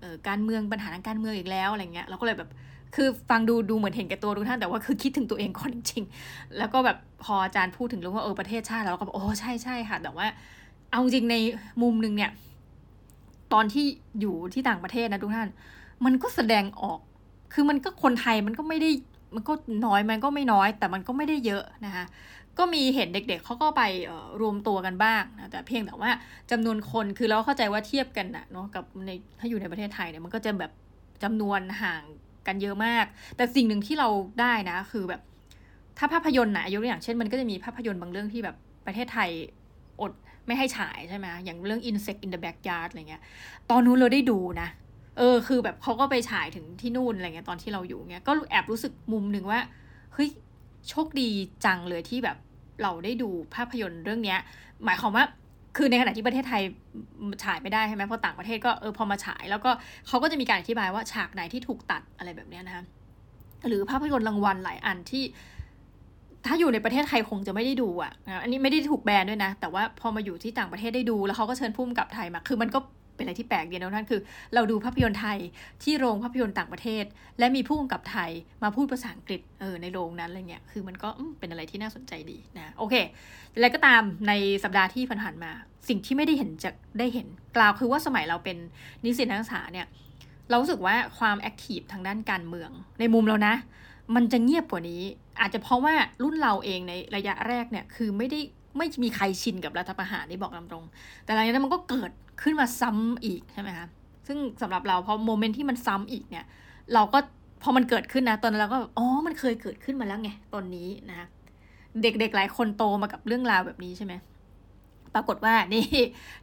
[0.00, 2.50] เออการเมืองปัญหาทางการเมืองอีกแล้วอะไรเงี้ยเราก็เลยแบบ
[2.94, 10.26] คือฟังดูดูเหมือนเห็นแก่ตัวทุกท่านแต่ว่าคือคิดถึงตัวเองก่อนจริงๆ แล้วก็แบบพออาจารย์พูดถึงเรื่องว่าเออประเทศชาติเราก็แบบโอ้ใช่ใช่ค่ะ แต่ว่า
[10.90, 11.36] เอาจริงใน
[11.82, 12.30] มุมหนึ่งเนี่ย
[13.52, 13.84] ตอนที่
[14.20, 15.48] อยู่ที่ต่างประเทศนะทุกท่าน
[16.04, 16.98] มันก็แสดงออก
[17.52, 18.90] คือมันก็คนไทยมันก็ไม่ได้
[19.34, 19.52] มันก็
[19.86, 22.04] น้อยมันก็ไม่น้อย แต่มันก็ไม่ได้เยอะนะคะ
[22.58, 23.82] ก็มีเห็นเด็กๆเขาก็ไป
[24.40, 26.10] รวมตัวกันบ้างนะแต่เพียงแต่ว่า
[26.50, 30.72] จำนวนคนคือเราเข้าใจว่าเทียบกันนะเนาะกับในถ้าอยู่ในประเทศไทยเนี่ยมันก็จะแบบ
[31.22, 32.02] จำนวนห่าง
[32.46, 33.04] กันเยอะมาก
[33.36, 34.08] แต่สิ่งหนึ่งที่เรา
[34.40, 35.20] ได้นะ คือแบบ
[35.98, 39.30] ถ้าภาพยนตร์นะยกตัวอย่างเช่นมันก็จะมีภาพยนตร์บางเรื่องที่แบบประเทศไทย
[40.00, 40.12] อด
[40.46, 43.22] ไม่ให้ฉายใช่ไหมอย่างเรื่อง Insect in the Backyard อะไรเงี้ย
[43.70, 44.68] ตอนนู้นเราได้ดูนะ
[45.18, 49.60] เออ คือแบบเขาก็ไปฉายถึงที่นู่นอะไรเงี้ยตอนที่เราอยู่เงี้ย ก็แอบรู้สึกมุมหนึ่งว่า
[50.14, 50.28] เฮ้ย
[50.88, 51.28] โชคดี
[51.64, 52.36] จังเลยที่แบบ
[52.82, 54.38] เราได้ดูภาพยนตร์เรื่องเนี้ย
[54.84, 55.24] หมายความว่า
[55.76, 56.62] คือในขณะที่ประเทศไทย
[57.44, 59.70] ฉายไม่ได้ใช่ไหมเพราะต่างประเทศก็เออพอมาฉาย แล้วก็
[60.08, 62.84] เขาก็จะมีการอธิบายว่าฉากไหนที่ถูกตัดอะไรแบบนี้นะคะ
[63.68, 65.24] หรือภาพยนตร์รางวัลหลายอันที่
[66.46, 72.78] ถ้าอยู่ในประเทศไทยคงจะไม่ได้ดูอะอันนี้ไม่ได้ถูกแบนด้วยนะ แต่ว่าพอมาอยู่ที่ต่างประเทศได้ดูแล้วเขาก็เชิญพุ่มกับไทยมา คือมันก็
[73.18, 74.20] เป็นอะไรที่แปลกเดียวนะท่านคือ
[74.54, 75.38] เราดูภาพยนตร์ไทย
[75.82, 77.04] ที่โรงภาพยนตร์ต่างประเทศ
[77.38, 78.30] และมีผู้กำกับไทย
[78.62, 81.08] มาพูดภาษาอังกฤษเออในโรงนั้นอะไรเงี้ยคือมันก็
[81.38, 82.94] เป็นอะไรที่น่าสนใจดีนะโอเค
[83.60, 84.32] แล้วก็ตามใน
[84.64, 85.50] สัปดาห์ที่ผ่านๆมา
[85.88, 88.56] สิ่งที่ไม่ได้เห็นจะได้เห็นกล่าวคือว่าสมัยเราเป็น
[89.04, 89.86] นิสิตนักศึกษาเนี่ย
[90.48, 92.70] เรารู้สึกว่าความ active ทางด้านการเมือง
[93.00, 93.54] ในมุมเรานะ
[94.14, 95.02] มันจะเงียบกว่านี้
[95.40, 98.40] อาจจะเพราะว่ารุ่นเราเองในระยะแรกเนี่ยคือไม่ได้
[98.78, 100.84] ไม่มีใครชินกับรัฐประหารนี่บอกตามตรง
[101.24, 102.10] แต่หลังจากนั้นมันก็เกิด
[102.42, 103.86] ขึ้นมาซ้ำอีกใช่ไหมคะ
[104.26, 106.46] ซึ่งสำหรับเราพอ moment ที่มันซ้ำอีกเนี่ย
[106.94, 107.18] เราก็
[107.62, 111.26] พอมันเกิดขึ้นนะตอนนั้นเราก็อ๋อมันเคยเกิดขึ้นมาแล้วไงตอนนี้นะคะ
[112.02, 114.14] เด็กๆหลายคนโตมากับเรื่องราวแบบนี้ใช่ไหม
[115.14, 115.84] ปรากฏว่านี่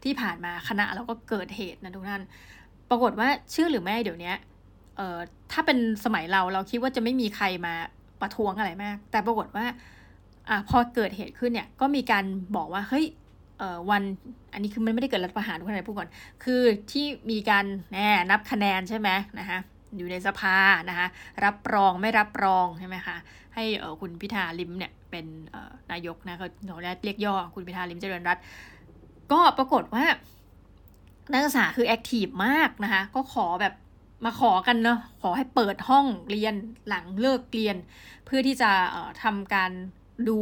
[0.04, 2.22] ที่ผ่านมาคณะเราก็เกิดเหตุนะทุกท่าน
[2.90, 4.34] ปรากฏว่าเชื่อหรือไม่เดี๋ยวนี้
[4.98, 5.20] เอ่อ
[5.52, 7.74] ถ้าเป็นสมัยเราเราคิดว่าจะไม่มีใครมา
[8.22, 9.66] ประท้วงอะไรมาก แต่ปรากฏว่า
[10.50, 12.26] อะพอเกิดเหตุขึ้นเนี่ยก็มีการ
[12.56, 13.06] บอกว่าเฮ้ย
[13.58, 14.04] เอ่อวัน
[14.54, 16.10] อันนี้คือมันไม่ได้เกิดรัฐประหารทุกคนพูดก่อน
[16.44, 16.62] คือ
[16.92, 17.98] ที่มีการแน
[18.30, 19.10] นับคะแนนใช่ไหม
[19.40, 19.60] นะคะ
[19.96, 20.58] อยู่ในสภา
[20.90, 21.08] นะคะ
[21.46, 23.16] รับรองไม่รับรองใช่ไหมคะ
[23.56, 23.64] ให้
[24.02, 25.26] คุณพิธาลิมเนี่ยเป็น
[25.92, 26.48] นายกนะเขา
[27.06, 28.38] เรียกย่อคุณพิธาลิมเจริญรัตน์
[29.32, 30.06] ก็ปรากฏว่า
[31.32, 33.74] นักศึกษาคือ active มากนะคะก็ขอแบบ
[34.26, 36.56] มาขอกันเนาะขอให้เปิดห้องเรียน
[36.88, 37.78] หลังเลิกเรียน
[38.26, 38.72] เพื่อที่จะ
[39.24, 39.72] ทำการ
[40.30, 40.38] ดู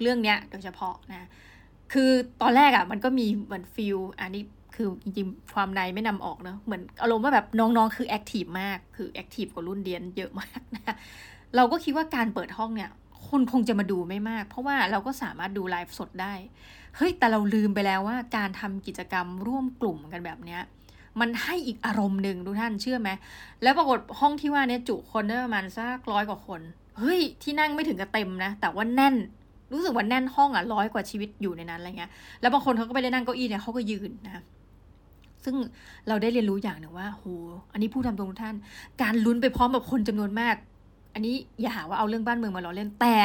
[0.00, 1.28] เรื่องเนี้ยโดยเฉพาะนะ
[1.92, 2.10] คือ
[2.42, 4.42] ตอนแรกอะ่ะมันก็มีเหมือน feel อันนี้
[4.74, 10.96] คือจริงๆความในไม่นำออกเนาะเหมือนอารมณ์ว่าแบบน้องๆ คือ active มากคือ active กว่ารุ่นเดี๊ยนเยอะมากนะ
[11.56, 12.90] เราก็คิดว่าการเปิดห้องเนี่ย
[13.28, 16.34] คนคงจะมาดูไม่มาก เพราะว่าเราก็สามารถดูไลฟ์สดได้
[16.96, 20.62] เฮ้ยแต่เราลืมไปแล้วว่าการทำกิจกรรมร่วมกลุ่มกันแบบเนี้ย
[21.20, 23.10] มันให้อีกอารมณ์หนึ่งทุกท่านเชื่อไหม
[23.62, 26.60] แล้วปรากฏห้องที่ว่านี้จุคนได้ประมาณสักร้อยกว่าคน
[26.98, 29.14] เฮ้ยที่นั่งไม่ถึงกับเต็มนะ แต่ว่าแน่น
[29.72, 34.42] รู้สึกว่าแน่นห้องอะร้อยกว่าชีวิตอยู่ในนั้นอะไรเงี้ย แล้วบางคนเขาก็ไปได้นั่งเก้าอี้เนี่ยเขาก็ยืนนะ
[35.44, 35.54] ซึ่ง
[36.08, 37.24] เราได้เรียนรู้อย่างหนึ่งว่าโห
[37.72, 38.56] อันนี้พูดตามตรงทุกท่าน
[39.02, 40.56] การลุ้นไปพร้อมกับคนจำนวนมาก
[41.14, 43.16] อันนี้อย่าหาว่าเอาเรื่องบ้านเมืองมาล้อเล่น แต่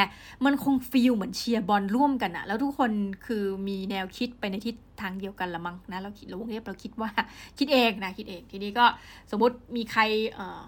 [0.46, 2.92] มันคงฟีลเหมือนเชียร์บอลร่วมกันอะแล้วทุกคน
[3.25, 7.10] คือมีแนวคิดไปในทิศทางเดียวกันละมั้งนะ เราคิดเราวงเล็บเราคิดว่า
[7.58, 8.86] คิดเองนะคิดเอง ทีนี้ก็
[9.32, 10.01] สมมติมีใคร
[10.34, 10.62] เอ่อ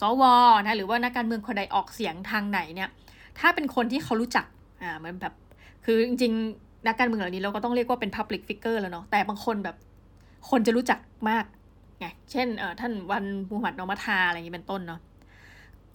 [0.00, 0.22] สว
[0.66, 2.88] นะหรือว่านักการเมืองคนใดออกเสียงทางไหนเนี่ย
[3.38, 4.46] ถ้าเป็นคนที่เขารู้จัก
[4.82, 5.34] อ่ามันแบบ
[5.84, 9.76] คือจริงๆนักการเมืองเหล่านี้เราก็ต้องเรียกว่าเป็น Public Figure แล้วเนาะแต่บางคนแบบ
[10.50, 11.44] คนจะรู้จักมาก
[12.00, 15.00] ไงเช่นเอ่อท่านวันมูฮัมหมัดนอมัทาอะไรอย่างนี้เป็นต้นเนาะ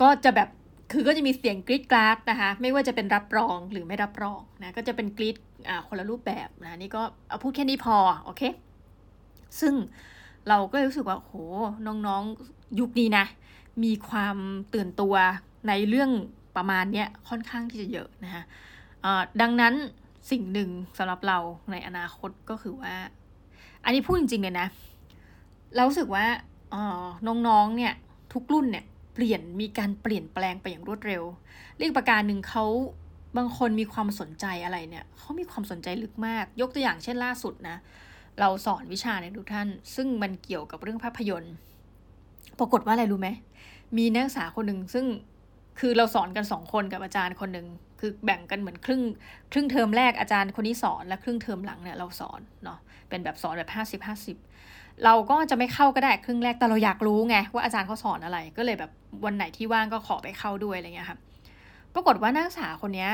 [0.01, 0.49] ก็จะแบบ
[0.91, 5.37] คือก็จะมีเสียงกรีดกราดนะคะ ไม่ว่าจะเป็นรับรองหรือไม่รับรองนะก็จะเป็นกรีด
[5.69, 8.41] อ่าคนละรูปแบบนะนี่ก็เอาพูดแค่นี้พอโอเค
[9.59, 9.73] ซึ่ง
[10.49, 11.33] เราก็รู้สึกว่าโห
[11.87, 13.25] น้องๆยุคนี้นะ
[13.83, 14.37] มีความ
[14.73, 15.15] ตื่นตัว
[15.67, 16.11] ในเรื่อง
[16.55, 18.43] ประมาณเนี้ยค่อนข้างที่จะเยอะนะคะ
[19.41, 19.73] ดังนั้น
[20.31, 21.39] สิ่งหนึ่งสำหรับเรา
[21.71, 22.93] ในอนาคตก็คือว่า
[23.83, 24.67] อันนี้พูดจริงๆเลยนะ
[25.75, 26.25] เราสึกว่า
[27.27, 27.93] น้องๆเนี่ย
[28.33, 31.23] ทุกรุ่นเนี่ยเปลี่ยนมีการเปลี่ยนแปลงไปอย่างรวดเร็ว
[31.77, 32.65] เรียกประการหนึ่งเขา
[33.37, 37.77] บางคนมีความสนใจอะไรเนี่ยเขามีความสนใจลึกมาก ยกตัวอย่างเช่นล่าสุดนะ
[38.39, 41.53] เราสอนวิชาในทุกท่าน ซึ่งมันเกี่ยวกับเรื่องภาพยนตร์
[42.59, 43.29] ปรากฏว่าอะไรรู้ไหม
[43.97, 45.05] มีนักศึกษาคนหนึ่งซึ่ง
[45.79, 47.67] คือเราสอนกันสองคนกับอาจารย์คนหนึ่ง
[47.99, 49.01] คือแบ่งกันเหมือนครึ่ง
[49.51, 54.37] ครึ่งเทอมแรกอาจารย์คนนี้สอนและครึ่งเทอมหลังเนี่ยเราสอนเนาะเป็นแบบสอนแบบห้าสิบห้าสิบ
[55.03, 58.91] เราก็จะไม่เข้าก็ได้ครึ่งแรกแต่เราอยากรู้ไงว่าอาจารย์เขาสอนอะไร ก็เลยแบบ
[59.25, 61.19] วันไหนที่ว่างก็ขอไปเข้าด้วยอะไรเงี้ยครับ
[61.93, 63.07] ปรากฏว่านักศึกษาคนนี้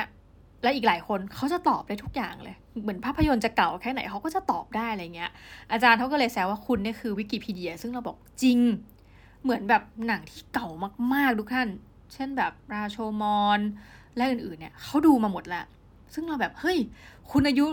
[0.64, 5.32] และอีกหลายคนเขาจะตอบได้ทุกอย่างเลย เหมือนภาพยนตร์จะเก่าแค่ไหนเขาก็จะตอบได้อะไรเงี้ย
[5.72, 8.60] อาจารย์เขาก็เลยแซวว่าคุณเนี่ยคือวิกิพีเดีย ซึ่งเราบอกจริง
[9.44, 10.68] เหมือนแบบหนังที่เก่า
[11.14, 11.68] มากๆทุกท่าน
[12.14, 13.60] เช่นแบบราโชมอน
[14.16, 15.66] และอื่นๆเนี่ยเขาดูมาหมดล้ว
[16.14, 16.78] ซึ่งเราแบบเฮ้ย
[17.32, 17.66] คุณอายุ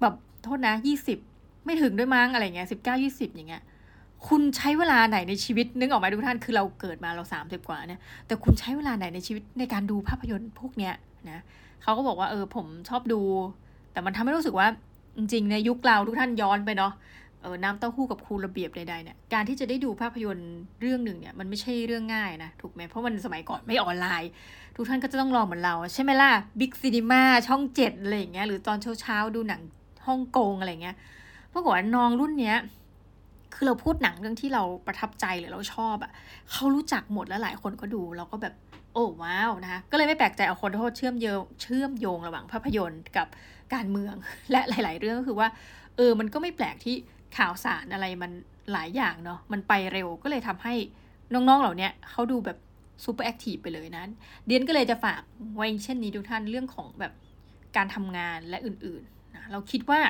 [0.00, 1.18] แบบโทษนะยี่สิบ
[1.64, 3.62] ไม่ถึงด้วยมั้งอะไรเงี้ยสิบเก้ายี่สิบอย่างเงี้ย
[4.28, 10.94] คุณใช้เวลาไหนในชีวิตนึกออกไหมทุกท่านคือเราเกิดมาเราสามสิบกว่าเนี่ยแต่คุณใช้เวลาไหนในชีวิตในการดูภาพยนตร์พวกเนี้ย
[11.30, 11.40] นะ
[11.82, 13.20] เขาก็บอกว่าเออผมชอบดู
[13.92, 14.66] แต่มันทำให้รู้สึกว่า
[15.16, 16.92] จริงๆในยุคเราทุกท่านย้อนไปเนาะ
[17.42, 24.30] เออน้ำเต้าหู้กับครูระเบียบใดๆเนี่ยการที่จะได้ดูภาพยนตร์เรื่องหนึ่งเนี่ยมันไม่ใช่เรื่องง่ายนะถูกไหมเพราะมันสมัยก่อนไม่ออนไลน์
[24.76, 29.60] ทุกท่านก็จะต้องรอเหมือนเรา ใช่ไหมล่ะบิ๊กซีนีมาช่องเจ็ดอะไรอย่างเงี้ยหรือตอนเช้าๆดูหนัง
[30.06, 30.96] ฮ่องกงอะไรเงี้ย
[31.52, 32.56] ปรากฏว่าน้องรุ่นเนี้ย
[33.54, 36.12] คือเราพูดหนังเรื่องที่เราประทับใจหรือเราชอบอะ่ะ
[36.52, 38.54] เขารู้จักหมดแล้วหลายคนก็ดู เราก็แบบ
[38.94, 43.28] โอ้ wow นะคะก็เลยไม่แปลกใจเอ้าขอโทษเชื่อมโยงเชื่อมโยงระหว่างภาพยนตร์กับ
[43.74, 44.14] การเมือง
[44.50, 45.48] และหลาย ๆ เรื่องก็คือว่า
[45.96, 46.96] เออมันก็ไม่แปลกที่
[47.36, 48.32] ข่าวสารอะไรมัน
[48.72, 50.74] หลายอย่างเนาะมันไปเร็วก็เลยทำให้
[51.32, 52.58] น้อง ๆ เหล่านี้เขาดูแบบ
[53.04, 54.02] super active ไปเลยนะ
[54.46, 55.22] เดี๊ยนก็เลยจะฝาก
[55.56, 57.12] ไว้เช่นนี้ทุกท่านเรื่องของแบบ
[57.76, 60.00] การทำงานและอื่นๆนะเราคิดว่า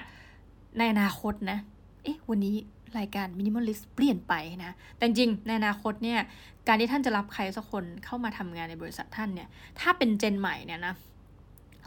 [0.78, 1.58] ในอนาคตนะ
[2.02, 2.56] เอ๊ะ วันนี้
[2.98, 6.20] รายการมินิมอลลิสต์เปลี่ยนไปนะ แต่จริงในอนาคตเนี่ย
[6.68, 9.48] การที่ท่านจะรับใครสักคนเข้ามาทำงานในบริษัทท่านเนี่ย
[9.80, 10.94] ถ้าเป็นเจนใหม่เนี่ยนะ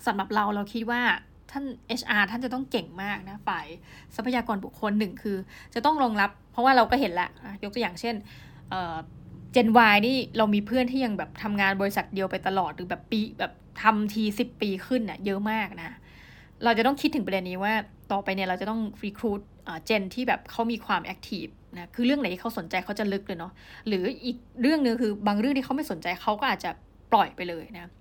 [0.05, 1.01] สำหรับเราเราคิดว่า
[1.51, 1.65] ท่าน
[1.99, 3.65] HR ท่านจะต้องเก่งมากนะฝ่าย
[4.15, 5.37] ทรัพยากรบุคคลหนึ่งคือ
[5.73, 7.29] จะต้องรองรับ เพราะว่าเราก็เห็นละ
[7.63, 8.15] ยกตัวอย่างเช่น
[9.51, 15.97] เจน Y นี่เรามีเพื่อนที่ยังแบบทำงานบริษัทเดียวไปตลอดหรือแบบปีแบบทำทีสิบปีขึ้นนะ่ะเยอะมากนะ
[16.63, 17.73] เราจะต้องคิดถึงประเด็นนี้ว่า
[18.11, 19.41] ต่อไปเนี่ยเราจะต้องรีคูด
[19.85, 23.51] เจนที่แบบเขามีความแอคทีฟนะคือเรื่องไหนที่เขาสนใจเขาจะลึกเลยเนาะ
[23.87, 26.71] หรืออีกเรื่องนึงคือบางเรื่องที่เขาไม่สนใจเขาก็อาจจะ
[27.11, 27.91] ปล่อยไปเลยนะ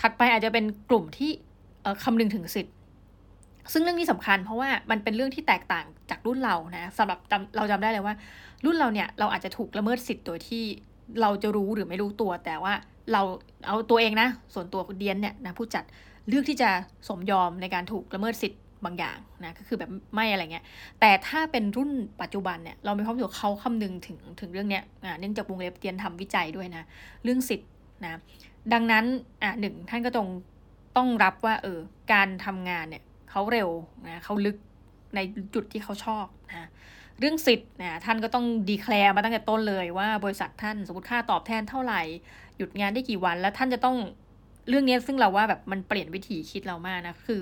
[0.00, 1.30] ถัดไปอาจจะเป็นกลุ่มที่
[2.04, 2.74] คำนึงถึงสิทธิ์
[3.72, 7.18] ซึ่งเรื่องนี้สำคัญเพราะว่ามันเป็นเรื่องที่แตกต่างจากรุ่นเรานะสำหรับ
[7.56, 8.14] เราจำได้เลยว่า
[8.64, 10.64] รุ่นเราเนี่ยเราอาจจะถูกละเมิดสิทธิ์โดยที่
[11.20, 12.72] เราจะรู้หรือไม่รู้ตัว แต่ว่า
[13.12, 13.22] เรา
[13.66, 15.84] เอาตัวเองนะ ส่วนตัวเดียนเนี่ยนะผู้จัด
[16.28, 16.70] เลือกที่จะ
[17.08, 20.64] สมยอมในการถูกละเมิดสิทธิ์ บางอย่างนะก็คือแบบไม่อะไรเงี้ย
[21.00, 21.90] แต่ถ้าเป็นรุ่น
[22.22, 26.84] ปัจจุบันเนี่ยเรามีความรู้สึกเขาคำนึงถึงถึงเรื่องเนี้ยอ่าเนื่องจากวงเล็บเตียนทำวิจัยด้วยนะ
[27.24, 27.68] เรื่องสิทธิ์
[28.04, 28.20] นะ
[28.72, 29.04] ดังนั้น
[29.42, 30.28] อ่าหนึ่งท่านก็ตรง
[30.96, 31.78] ต้องรับว่าเออ
[32.12, 33.68] การทำงานเนี่ยเขาเร็ว
[34.08, 34.56] นะเขาลึก
[35.14, 35.20] ใน
[35.54, 36.68] จุดที่เขาชอบนะ
[37.20, 42.02] เรื่องสิทธิ์นะท่านก็ต้องดีแคลร์มาตั้งแต่ต้นเลยว่าบริษัทท่านสมมติค่าตอบแทนเท่าไหร่
[42.56, 43.96] หยุดงานได้กี่วัน แล้วท่านจะต้อง
[44.68, 47.40] เรื่องนี้ซึ่งเราว่าแบบมันเปลี่ยนวิธีคิดเรามากนะคือ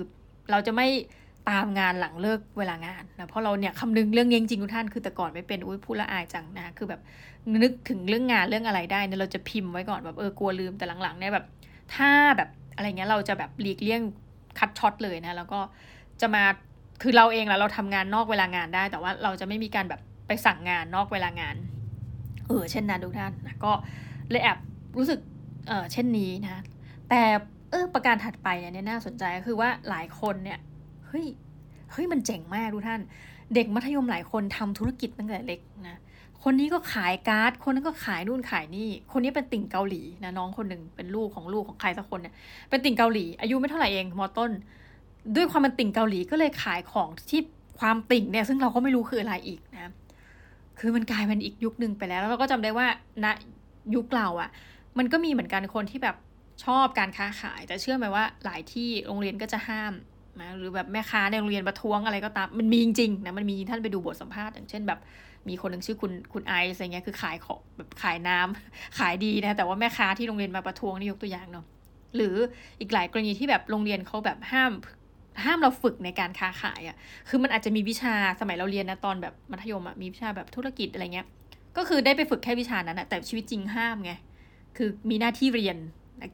[0.51, 0.87] เราจะไม่
[1.49, 7.01] ตามงานหลังเลิกเวลางานนะเพราะเราเนี่ยคำนึงเรื่องจริงทุกท่านคือแต่ก่อนไม่เป็นอุ้ยพูดละอายจังนะคือแบบ
[7.63, 11.45] นึกถึงเรื่องงานเรื่องอะไรได้เนี่ยเราจะพิมพ์ไว้ก่อนแบบเออกลัวลืมแต่หลังๆเนี่ยแบบ
[11.95, 14.01] ถ้าแบบอะไรเงี้ยเราจะแบบหลีกเลี่ยง
[14.59, 15.59] คัดช็อตเลยนะแล้วก็
[16.21, 16.43] จะมา
[17.01, 21.55] คือเราเองแล้วเราทำงานนอกเวลางานได้ แต่ว่าเราจะไม่มีการแบบไปสั่งงานนอกเวลางาน
[22.47, 23.71] เออเช่นนั้นทุกท่านนะก็
[24.29, 24.57] เลยแอบ
[24.97, 25.19] รู้สึก
[25.67, 26.63] เออเช่นนี้นะ
[27.09, 27.21] แต่
[27.71, 30.59] เออประการถัดไปเนี่ยน่าสนใจก็คือว่าหลายคนเนี่ย
[31.15, 31.27] ฮ้ย
[31.91, 33.01] เฮ้ยมันเจ๋งมากทุกท่าน
[33.55, 35.97] เด็กมัธยมหลายคนทำธุรกิจตั้งแต่เล็กนะ
[36.43, 42.33] คนนี้ก็ขายการ์ด คนนั้นก็ขายนู่นขายนี่ คนนี้เป็นติ่งเกาหลีนะน้องคนหนึ่งเป็นลูกของลูกของใครสักคนเนี่ย
[42.69, 44.51] เป็นติ่งเกาหลี อายุไม่เท่าไหร่เองมอต้น
[45.35, 47.41] ด้วยความเป็นติ่งเกาหลีก็เลยขายของที่
[47.79, 49.91] ความติ่งเนี่ยซึ่งเราก็ไม่รู้คืออะไรอีกนะ
[50.79, 52.87] คือมันกลายเป็นอีกยุคหนึ่งไปแล้ว แล้วเราก็จำได้ว่า
[53.23, 53.25] ณ
[53.95, 54.49] ยุคเราอะ่ะ
[54.97, 56.15] มันก็มีเหมือนกันคนที่แบบ
[56.65, 59.93] ชอบการค้าขาย แต่เชื่อไหมว่าหลายที่โรงเรียนก็จะห้าม
[60.41, 64.99] นะหรือแบบแม่ค้าในโรงเรียนประท้วงอะไรก็ตามมันมีจริงๆนะมันมีท่านไปดูบทสัมภาษณ์อย่างเช่นแบบ
[65.49, 71.65] มีคนหนึ่งชื่อคุณคุณไอซ์อะไรเงี้ยคือขายของแบบขายน้ำขายดีนะแต่ว่าแม่ค้าที่โรงเรียนมาประท้วงนี่ยกตัวอย่างเนาะ
[72.15, 72.35] หรือ
[72.79, 74.71] อีกหลายกรณีที่แบบโรงเรียนเขาแบบห้าม
[75.43, 76.95] ห้ามเราฝึกในการค้าขายอะ่ะ
[77.29, 81.27] คือมันอาจจะมีวิชาสมัยเราเรียนนะตอนแบบมัธยมอะ่ะมีวิชาแบบธุรกิจอะไรเงี้ย
[81.77, 84.13] ก็คือได้ไปฝึกแค่วิชานั้นอะแต่ชีวิตจริงห้ามไง
[84.77, 85.77] คือมีหน้าที่เรียน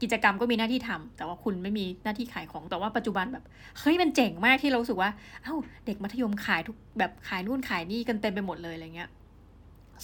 [0.02, 3.44] กิจกรรมก็มีหน้าที่ทำแต่ว่าคุณไม่มีหน้าที่ขายของแต่ว่าปัจจุบันแบบ
[3.80, 5.10] เฮ้ยมันเจ๋งมากที่เราสึกว่า
[5.44, 9.10] เอ้าเด็กมัธยมขายทุกแบบขายนู่นขายนี่กันเต็มไปหมดเลยอะไรเงี้ย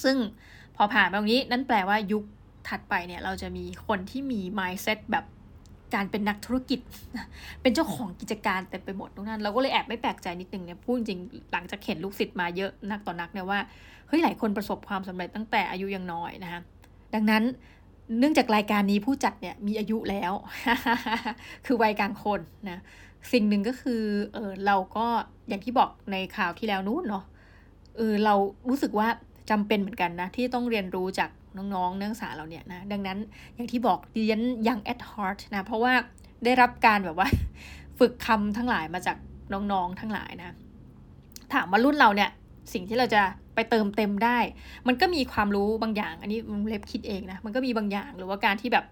[0.04, 0.16] ซึ่ง
[0.76, 2.24] พอผ่านไปตรงนี้นั่นแปลว่ายุค
[2.68, 5.24] ถัดไปเนี่ยเราจะมีคนที่มี mindset แบบ
[5.94, 6.80] การเป็นนักธุรกิจ
[7.62, 11.20] เป็นเจ้าของกิจการเต็มไปหมดทุกนั้น เราก็เลยแอบไม่แปลกใจนิดนึงเนี่ยพูดจริง
[11.52, 13.60] หลังจากเห็นลูกศิษย์มาเยอะนักต่อนักเนี่ยว่า
[14.08, 16.60] เฮ้ยหลายคนประสบความสำเร็จตั้งแต่อายุยังน้อยนะคะ
[17.14, 17.42] ดังนั้น
[18.18, 20.32] เนื่องจากรายการนี้ผู้จัดเนี่ยมีอายุแล้ว
[21.66, 22.40] คือวัยกลางคน
[22.70, 22.80] นะ
[23.32, 24.02] สิ่งหนึ่งก็คือ
[24.34, 25.06] เออเราก็
[25.48, 27.24] อย่างที่บอกในข่าวที่แล้วนู้นเนาะ
[27.96, 28.34] เออเรา
[28.68, 29.08] รู้สึกว่า
[29.50, 33.18] จำเป็นเหมือนกันนะ ที่ต้องเรียนรู้จากน้องๆนักศึกษาเราเนี่ยนะดังนั้น
[33.54, 35.92] อย่างที่บอกเรียนยัง at heart นะ เพราะว่า
[36.44, 37.28] ได้รับการแบบว่า
[37.98, 39.16] ฝึกคำทั้งหลายมาจาก
[39.52, 40.56] น้องๆทั้งหลายนะ
[41.54, 42.30] ถามว่ารุ่นเราเนี่ย
[42.72, 43.22] สิ่งที่เราจะ
[43.58, 44.38] ไปเติมเต็มได้
[44.88, 48.84] มันก็มีความรู้บางอย่าง อันนี้เล็บคิดเองนะมันก็มีบางอย่างหรือว่าการที่แบบ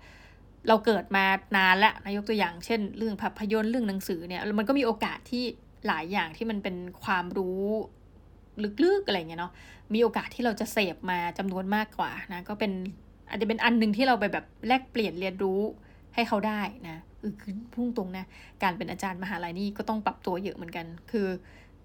[0.68, 1.24] เราเกิดมา
[1.56, 5.44] นานแล้วนะยกตัวอย่างเช่น เรื่องภาพยนตร์เรื่องหนังสือเนี่ยมันก็มีโอกาสที่
[5.86, 7.62] หลายอย่างที่มันเป็นความรู้
[8.84, 9.52] ลึกๆอะไรเงี้ยเนาะ
[9.94, 12.72] มีโอกาสที่เราจะเสพมาจำนวนมากกว่านะก็เป็น
[13.28, 15.60] อาจจะเป็นอันหนึ่งที่เราไปแบบแลกเปลี่ยนเรียนรู้
[16.14, 16.98] ให้เขาได้นะ
[17.42, 18.26] คือพุ่งตรงนะ
[18.62, 21.26] การเป็นอาจารย์มหาลัยนี่ก็ต้องปรับตัวเยอะเหมือนกัน คือ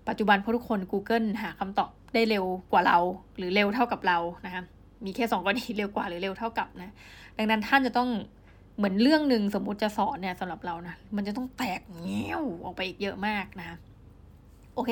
[0.08, 2.98] ปัจจุบันเพราะทุกคน Google หาคำตอบได้เร็วกว่าเรา
[3.38, 4.64] หรือเร็วเท่ากับเรานะคะ
[5.06, 6.94] มีแค่สองกรณีเร็วกว่าหรือเร็วเท่ากับนะ
[7.38, 8.10] ดังนั้นท่านจะต้อง
[8.78, 13.78] เหมือนเรื่องหนึ่งสมมุติจะสอนเนี่ยสำหรับเรานะมันจะต้องแตกเงี้ยวออกไปอีกเยอะมากนะ
[14.76, 14.92] โอเค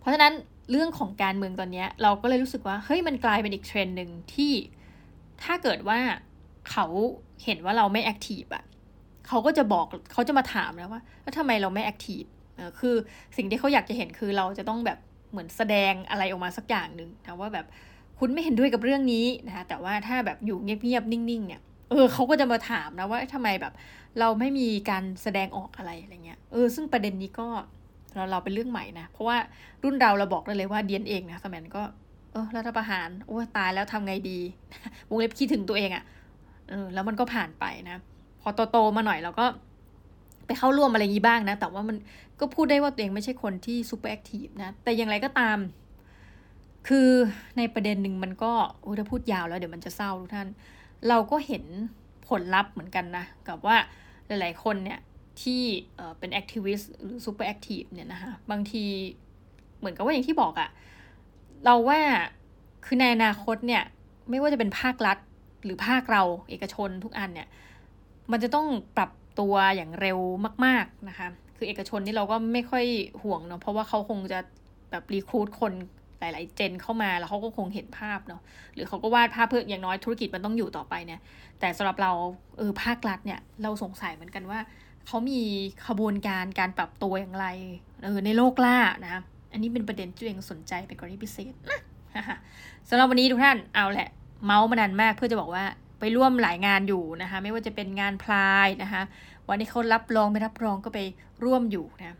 [0.00, 0.32] เพราะฉะนั้น
[0.70, 4.52] เรื่องของการเมืองตอนนี้เราก็เลยรู้สึกว่าเฮ้ยมันกลายเป็นอีกเทรนด์หนึ่งที่
[5.42, 5.98] ถ้าเกิดว่า
[6.70, 6.86] เขา
[7.44, 8.64] เห็นว่าเราไม่ active อะ
[9.28, 12.22] เขาก็จะบอกเขาจะมาถามนะว่าแล้วทำไมเราไม่ active
[12.80, 12.94] คือ
[13.36, 14.98] สิ่งที่เขาอยากจะเห็นคือเราจะต้องแบบ
[15.30, 17.66] เหมือนแสดงอะไรออกมาสักอย่างหนึ่งนะว่าแบบ
[18.18, 23.72] คุณไม่เห็นด้วยกับเรื่องนี้นะคะแต่ว่าถ้าแบบอยู่เงียบๆนิ่งๆเนี่ยเออเขาก็จะมาถามนะว่าทำไมแบบ
[24.20, 27.48] เราไม่มีการแสดงออกอะไรอะไรเงี้ยเออซึ่งประเด็นนี้ก็
[28.14, 29.36] เราเราเป็นเรื่องใหม่นะ เพราะว่า
[29.82, 31.82] รุ่นเราเราบอกได้เลยว่าเดี๊ยนเองนะสมัยนั้นก็
[32.32, 34.38] เออรัฐประหารโอ้ตายแล้วทำไงดี
[35.08, 36.04] วงเล็บคิดถึงตัวเองอะ่ะ
[36.70, 37.96] เออแล้วมันก็ผ่านไปนะ
[38.42, 39.46] พอโตๆมาหน่อยเราก็
[40.46, 41.96] ไปเข้าร่วมอะไรอย่างนี้บ้างนะ แต่ว่ามัน
[42.40, 45.58] ก็พูดได้ว่าตัวเองไม่ใช่คนที่ super active นะ แต่อย่างไรก็ตาม
[46.88, 47.10] คือ
[47.58, 50.48] ในประเด็นหนึ่งมันก็โอ้ถ้าพูดยาวแล้วเดี๋ยวมันจะเศร้าทุกท่าน
[51.08, 51.64] เราก็เห็น
[52.28, 53.76] ผลลัพธ์เหมือนกันนะ กับว่า
[54.26, 55.00] หลาย ๆ คนเนี่ย
[55.42, 55.62] ที่
[56.18, 58.84] เป็น activist หรือ super active เนี่ยนะคะบางที
[59.78, 60.68] เหมือนกับว่าอย่างที่บอกอะ
[61.64, 62.00] เราว่า
[62.84, 63.82] คือในอนาคตเนี่ย
[64.30, 65.18] ไม่ว่าจะเป็นภาครัฐ
[65.64, 67.48] หรือภาคเราเอกชนทุกอันเนี่ย
[68.32, 70.18] มันจะต้องปรับ ตัวอย่างเร็ว
[70.64, 72.84] มาก ๆนะคะ คือเอกชนนี่เราก็ไม่ค่อย
[73.22, 74.38] ห่วงเนาะเพราะว่าเขาคงจะ
[74.90, 75.72] แบบ recruit คน
[76.20, 78.40] หลายๆเจนเข้ามาแล้วเขาก็คงเห็นภาพเนาะ
[78.74, 81.20] หรือเขาก็วาดภาพเพื่ออย่างน้อยธุรกิจมันต้องอยู่ต่อไปเนี่ย
[81.60, 82.12] แต่สำหรับเรา
[82.58, 84.60] เออภาครัฐเนี่ยเราสงสัยเหมือนกันว่า
[85.06, 85.40] เขามี
[85.86, 87.46] ขบวนการการปรับตัวอย่างไร
[88.04, 89.20] เออในโลกล่านะคะ
[89.52, 91.78] อันนี้เป็นประเด็นที่เองสนใจเป็นกรณีพิเศษนะ
[92.88, 94.08] สำหรับวันนี้ทุกท่านเอาแหละ
[94.44, 95.64] เมาส์มานานมากเพื่อจะบอกว่า
[96.04, 99.02] ไปร่วมหลายงานอยู่นะคะไม่ว่าจะเป็นงานพลายนะคะ
[99.48, 101.00] วันนี้เขารับรองไม่รับรองก็ไป
[101.44, 102.16] ร่วมอยู่นะ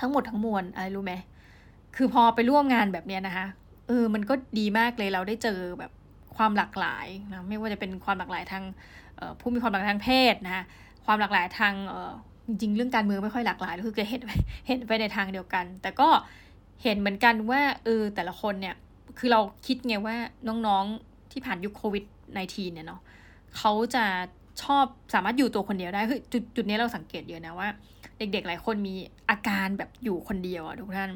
[0.00, 1.14] ทั้งหมดทั้งมวลอะไรรู้ไหม
[1.96, 3.46] คือพอไปร่วมงานแบบเนี้ยนะคะ
[3.88, 5.90] เออมันก็ดีมากเลยเราได้เจอแบบ
[6.36, 8.64] ความหลากหลายนะไม่ว่าจะเป็นความหลากหลายทาง
[9.40, 10.64] ผู้มีความหลากหลายทางเพศนะคะ
[11.04, 11.74] ความหลากหลายทาง
[12.48, 14.22] จริงๆเรื่องการเมืองไม่ค่อยหลากหลายคือจะเห็น
[14.66, 16.08] เห็นไปในทางเดียวกัน แต่ก็
[16.82, 18.74] เห็นเหมือนกันว่าเออแต่ละคนเนี่ย
[19.18, 20.16] คือเราคิดไงว่า
[20.66, 22.04] น้องๆที่ผ่านยุคโควิด
[22.36, 23.00] -19 เนี่ยเนาะ
[23.58, 24.04] เขาจะ
[24.62, 27.68] ชอบสามารถอยู่ตัวคนเดียวได้คือจุดจุดนี้เราสังเกตเยอะนะว่า
[28.18, 28.94] เด็กๆ หลายคนมี
[29.30, 31.10] อาการแบบอยู่คนเดียวอะทุกท่าน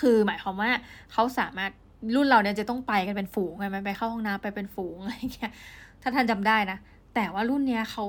[0.00, 0.70] คือหมายความว่า
[1.12, 1.72] เขาสามารถ
[2.14, 5.52] รุ่นเราเนี่ยจะต้องไปกันเป็นฝูงใช่ไหมไปเข้าห้องน้ำไปเป็นฝูงอะไรเงี้ย
[6.02, 6.78] ถ้าท่านจำได้นะ
[7.14, 8.04] แต่ว่ารุ่นเนี้ยเขา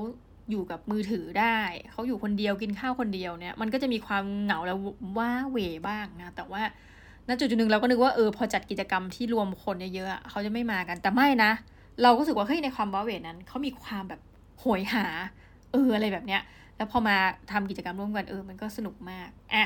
[0.51, 1.57] อยู่กับมือถือได้
[1.91, 4.77] เขาอยู่คนเดียวกินข้าวคนเดียวเนี่ย มันก็จะมีความเหงาแล้ว
[5.17, 5.57] ว่าเว
[5.87, 6.61] บ้างนะแต่ว่า
[7.27, 14.21] ณจุดจุดหนึ่งเราก็นึกว่าเออพอจัดกิจกรรมที่รวมคนเยอะๆเขาจะไม่มากันแต่ไม่นะเเราก็รู้สึกว่าเฮ้ยในความว้าเวนั้นเขามีความแบบ
[14.59, 15.05] โหยหา
[15.71, 16.41] เอออะไรแบบเนี้ย
[16.77, 17.17] แล้วพอมา
[17.51, 19.65] ทำกิจกรรมร่วมกันเออมันก็สนุกมากอะ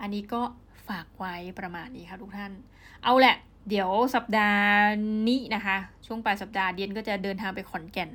[0.00, 0.40] อันนี้ก็
[0.88, 2.52] ฝากไว้ประมาณนี้ค่ะทุกท่าน
[3.04, 3.36] เอาแหละ
[3.68, 4.70] เดี๋ยวสัปดาห์
[5.28, 8.10] นี้นะคะ ช่วงปลายสัปดาห์เดียนก็จะเดินทางไปขอนแก่น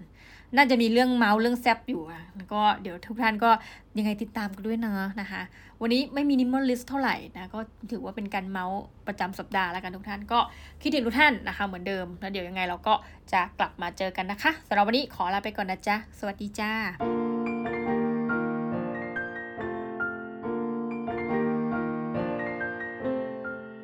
[0.55, 3.51] น่าจะมีเรื่องเมาส์เรื่องแซบอยู่อะแล้วก็เดี๋ยวทุกท่านก็
[3.97, 5.41] ยังไงติดตามกันด้วยนะนะคะ
[5.81, 7.59] วันนี้ไม่มีนิมอลลิสเท่าไหร่นะ ก็
[7.91, 10.39] ถือว่าเป็นการเมาส์ประจำสัปดาห์แล้วกันทุกท่านก็
[10.81, 12.93] คิดถึงทุกท่านนะคะ เหมือนเดิม แล้วเดี๋ยวยังไงเราก็
[13.31, 16.71] จะกลับมาเจอกันนะคะสำหรับวันนี้ขอลาไปก่อนนะจ๊ะ สวัสดีจ้า